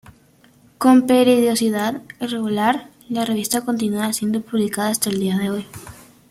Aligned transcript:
Con 0.79 1.05
periodicidad 1.05 2.01
irregular, 2.19 2.89
la 3.07 3.23
revista 3.23 3.63
continúa 3.63 4.11
siendo 4.13 4.41
publicada 4.41 4.89
hasta 4.89 5.11
el 5.11 5.19
día 5.19 5.37
de 5.37 5.51
hoy. 5.51 5.67